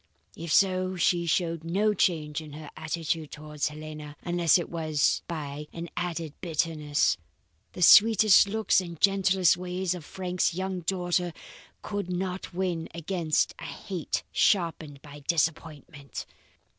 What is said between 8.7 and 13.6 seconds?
and gentle ways of Frank's young daughter could not win against